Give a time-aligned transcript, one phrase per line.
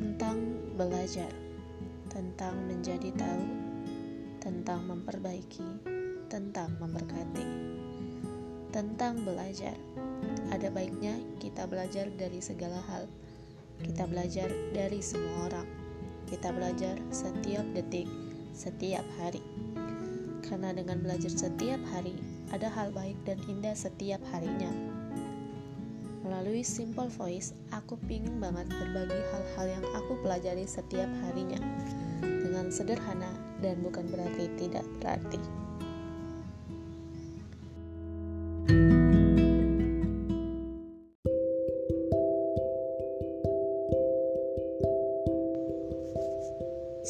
[0.00, 1.28] tentang belajar,
[2.08, 3.44] tentang menjadi tahu,
[4.40, 5.68] tentang memperbaiki,
[6.32, 7.44] tentang memberkati,
[8.72, 9.76] tentang belajar.
[10.48, 13.04] Ada baiknya kita belajar dari segala hal.
[13.84, 15.68] Kita belajar dari semua orang.
[16.24, 18.08] Kita belajar setiap detik,
[18.56, 19.44] setiap hari.
[20.40, 22.16] Karena dengan belajar setiap hari,
[22.56, 24.89] ada hal baik dan indah setiap harinya.
[26.30, 31.58] Melalui Simple Voice, aku pingin banget berbagi hal-hal yang aku pelajari setiap harinya
[32.22, 35.42] dengan sederhana dan bukan berarti tidak berarti.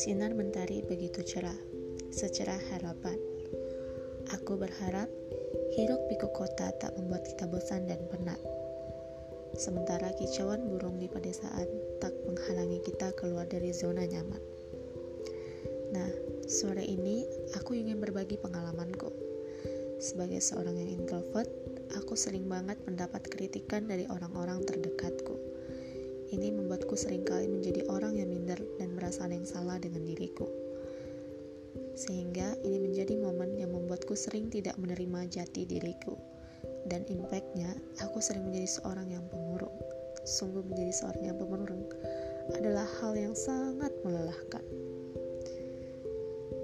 [0.00, 1.60] Sinar mentari begitu cerah,
[2.08, 3.20] secerah harapan.
[4.32, 5.12] Aku berharap
[5.76, 8.59] hiruk pikuk kota tak membuat kita bosan dan penat.
[9.60, 11.68] Sementara kicauan burung di pedesaan
[12.00, 14.40] tak menghalangi kita keluar dari zona nyaman.
[15.92, 16.08] Nah,
[16.48, 19.12] sore ini aku ingin berbagi pengalamanku.
[20.00, 21.52] Sebagai seorang yang introvert,
[21.92, 25.36] aku sering banget mendapat kritikan dari orang-orang terdekatku.
[26.32, 30.48] Ini membuatku sering kali menjadi orang yang minder dan merasa ada yang salah dengan diriku.
[32.00, 36.39] Sehingga ini menjadi momen yang membuatku sering tidak menerima jati diriku
[36.90, 37.70] dan impactnya
[38.02, 39.72] aku sering menjadi seorang yang pemurung.
[40.26, 41.86] Sungguh menjadi seorang yang pemurung
[42.58, 44.64] adalah hal yang sangat melelahkan.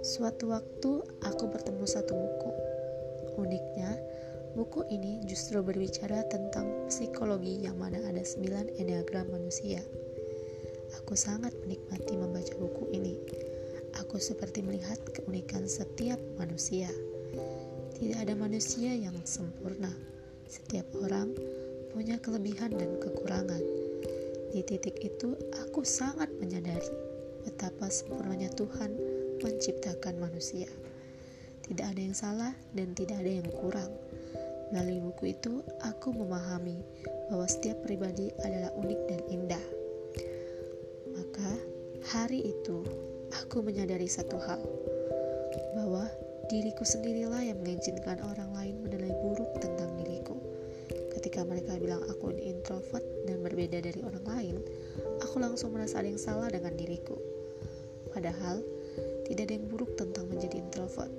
[0.02, 2.50] Suatu waktu aku bertemu satu buku.
[3.38, 3.94] Uniknya
[4.58, 9.82] buku ini justru berbicara tentang psikologi yang mana ada 9 enneagram manusia.
[11.02, 13.14] Aku sangat menikmati membaca buku ini.
[14.02, 16.91] Aku seperti melihat keunikan setiap manusia.
[17.97, 20.16] Tidak ada manusia yang sempurna.
[20.47, 21.34] Setiap orang
[21.91, 23.58] punya kelebihan dan kekurangan.
[24.55, 26.94] Di titik itu, aku sangat menyadari
[27.43, 28.94] betapa sempurnanya Tuhan
[29.43, 30.71] menciptakan manusia.
[31.66, 33.91] Tidak ada yang salah dan tidak ada yang kurang.
[34.71, 36.78] Melalui buku itu, aku memahami
[37.26, 39.66] bahwa setiap pribadi adalah unik dan indah.
[41.10, 41.50] Maka,
[42.15, 42.87] hari itu
[43.34, 44.62] aku menyadari satu hal,
[45.75, 46.06] bahwa
[46.47, 49.85] Diriku sendirilah yang mengizinkan orang lain menilai buruk tentang.
[51.36, 54.56] Ketika mereka bilang aku introvert dan berbeda dari orang lain,
[55.20, 57.12] aku langsung merasa ada yang salah dengan diriku.
[58.08, 58.64] Padahal,
[59.28, 61.12] tidak ada yang buruk tentang menjadi introvert.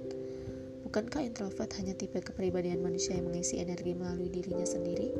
[0.89, 5.13] Bukankah introvert hanya tipe kepribadian manusia yang mengisi energi melalui dirinya sendiri?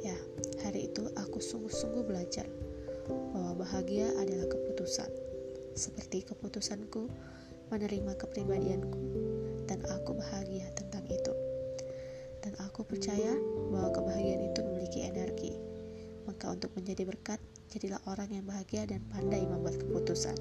[0.00, 0.16] Ya,
[0.64, 2.48] hari itu aku sungguh-sungguh belajar
[3.36, 5.12] bahwa bahagia adalah keputusan.
[5.76, 7.12] Seperti keputusanku
[7.68, 8.96] menerima kepribadianku
[9.68, 11.45] dan aku bahagia tentang itu.
[12.64, 13.36] Aku percaya
[13.68, 15.52] bahwa kebahagiaan itu memiliki energi.
[16.24, 20.36] Maka untuk menjadi berkat, jadilah orang yang bahagia dan pandai membuat keputusan.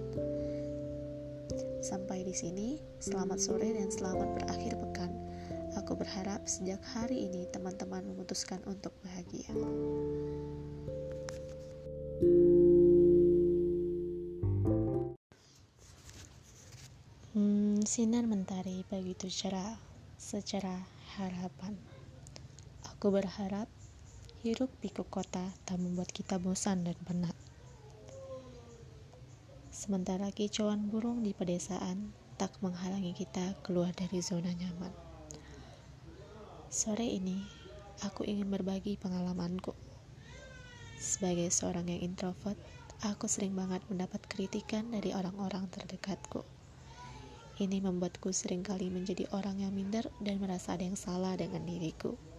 [1.84, 5.12] Sampai di sini, selamat sore dan selamat berakhir pekan.
[5.80, 9.52] Aku berharap sejak hari ini teman-teman memutuskan untuk bahagia.
[17.86, 19.80] Sinar mentari begitu cerah,
[20.20, 20.84] secara
[21.16, 21.95] harapan.
[23.06, 23.70] Aku berharap
[24.42, 27.38] hiruk pikuk kota tak membuat kita bosan dan penat.
[29.70, 32.10] Sementara kicauan burung di pedesaan
[32.42, 34.90] tak menghalangi kita keluar dari zona nyaman.
[36.74, 37.46] Sore ini,
[38.02, 39.78] aku ingin berbagi pengalamanku.
[40.98, 42.58] Sebagai seorang yang introvert,
[43.06, 46.42] aku sering banget mendapat kritikan dari orang-orang terdekatku
[47.62, 52.35] ini membuatku sering kali menjadi orang yang minder dan merasa ada yang salah dengan diriku.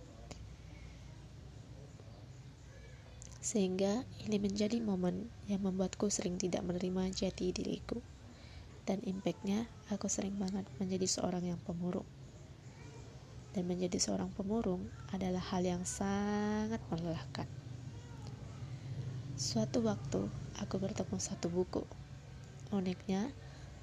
[3.47, 8.03] Sehingga ini menjadi momen yang membuatku sering tidak menerima jati diriku.
[8.83, 12.07] Dan impactnya, aku sering banget menjadi seorang yang pemurung.
[13.55, 17.47] Dan menjadi seorang pemurung adalah hal yang sangat melelahkan.
[19.39, 20.27] Suatu waktu,
[20.59, 21.87] aku bertemu satu buku.
[22.75, 23.31] Uniknya,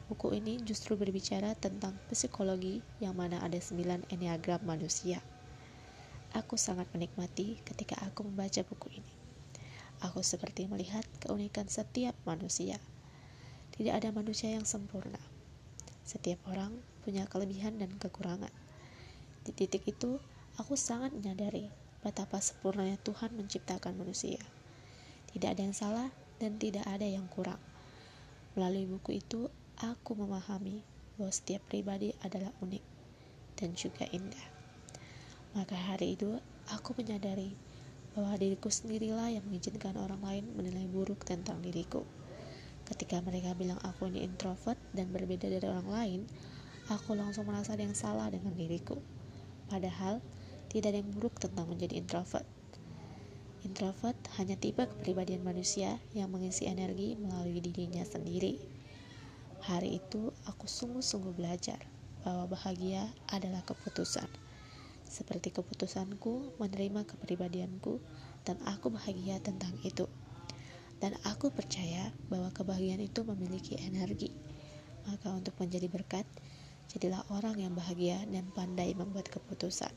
[0.04, 5.24] Buku ini justru berbicara tentang psikologi yang mana ada sembilan enneagram manusia.
[6.36, 9.23] Aku sangat menikmati ketika aku membaca buku ini.
[10.04, 12.84] Aku seperti melihat keunikan setiap manusia.
[13.72, 15.20] Tidak ada manusia yang sempurna.
[16.04, 16.76] Setiap orang
[17.08, 18.52] punya kelebihan dan kekurangan.
[19.48, 20.20] Di titik itu,
[20.60, 21.72] aku sangat menyadari
[22.04, 24.44] betapa sempurnanya Tuhan menciptakan manusia.
[25.32, 26.12] Tidak ada yang salah
[26.44, 27.64] dan tidak ada yang kurang.
[28.60, 29.48] Melalui buku itu,
[29.80, 30.84] aku memahami
[31.16, 32.84] bahwa setiap pribadi adalah unik
[33.56, 34.48] dan juga indah.
[35.56, 37.56] Maka hari itu aku menyadari
[38.14, 42.06] bahwa diriku sendirilah yang mengizinkan orang lain menilai buruk tentang diriku.
[42.86, 46.20] Ketika mereka bilang aku ini introvert dan berbeda dari orang lain,
[46.94, 49.02] aku langsung merasa ada yang salah dengan diriku.
[49.66, 50.22] Padahal,
[50.70, 52.46] tidak ada yang buruk tentang menjadi introvert.
[53.66, 58.62] Introvert hanya tipe kepribadian manusia yang mengisi energi melalui dirinya sendiri.
[59.64, 61.80] Hari itu, aku sungguh-sungguh belajar
[62.28, 64.43] bahwa bahagia adalah keputusan
[65.14, 68.02] seperti keputusanku menerima kepribadianku
[68.42, 70.10] dan aku bahagia tentang itu.
[70.98, 74.34] Dan aku percaya bahwa kebahagiaan itu memiliki energi.
[75.06, 76.26] Maka untuk menjadi berkat,
[76.90, 79.94] jadilah orang yang bahagia dan pandai membuat keputusan.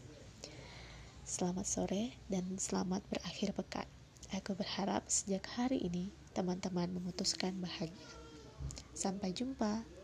[1.25, 3.89] Selamat sore dan selamat berakhir pekan.
[4.37, 7.95] Aku berharap sejak hari ini teman-teman memutuskan bahagia.
[8.93, 9.96] Sampai jumpa.